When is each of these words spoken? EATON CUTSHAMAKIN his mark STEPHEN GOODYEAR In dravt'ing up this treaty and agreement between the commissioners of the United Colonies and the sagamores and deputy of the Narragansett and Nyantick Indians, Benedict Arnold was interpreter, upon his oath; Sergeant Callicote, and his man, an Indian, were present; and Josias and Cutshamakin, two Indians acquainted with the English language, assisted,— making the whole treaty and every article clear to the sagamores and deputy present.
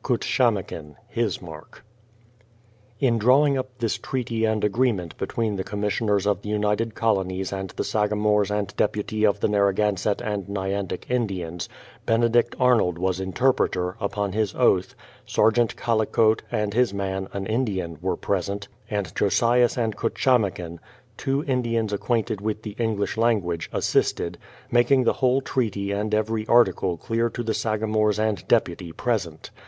EATON 0.00 0.14
CUTSHAMAKIN 0.14 0.94
his 1.08 1.42
mark 1.42 1.84
STEPHEN 2.98 2.98
GOODYEAR 3.00 3.08
In 3.08 3.18
dravt'ing 3.18 3.58
up 3.58 3.78
this 3.78 3.98
treaty 3.98 4.44
and 4.44 4.62
agreement 4.62 5.16
between 5.18 5.56
the 5.56 5.64
commissioners 5.64 6.24
of 6.24 6.40
the 6.42 6.48
United 6.48 6.94
Colonies 6.94 7.52
and 7.52 7.70
the 7.70 7.82
sagamores 7.82 8.48
and 8.48 8.76
deputy 8.76 9.26
of 9.26 9.40
the 9.40 9.48
Narragansett 9.48 10.20
and 10.20 10.48
Nyantick 10.48 11.10
Indians, 11.10 11.68
Benedict 12.06 12.54
Arnold 12.60 12.96
was 12.96 13.18
interpreter, 13.18 13.96
upon 13.98 14.30
his 14.34 14.54
oath; 14.54 14.94
Sergeant 15.26 15.74
Callicote, 15.74 16.42
and 16.52 16.74
his 16.74 16.94
man, 16.94 17.26
an 17.32 17.46
Indian, 17.46 17.98
were 18.00 18.16
present; 18.16 18.68
and 18.88 19.12
Josias 19.16 19.76
and 19.76 19.96
Cutshamakin, 19.96 20.78
two 21.16 21.42
Indians 21.48 21.92
acquainted 21.92 22.40
with 22.40 22.62
the 22.62 22.76
English 22.78 23.16
language, 23.16 23.68
assisted,— 23.72 24.38
making 24.70 25.02
the 25.02 25.14
whole 25.14 25.40
treaty 25.40 25.90
and 25.90 26.14
every 26.14 26.46
article 26.46 26.96
clear 26.96 27.28
to 27.30 27.42
the 27.42 27.52
sagamores 27.52 28.20
and 28.20 28.46
deputy 28.46 28.92
present. 28.92 29.50